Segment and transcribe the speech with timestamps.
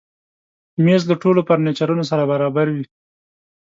[0.83, 2.85] مېز له ټولو فرنیچرو سره برابر وي.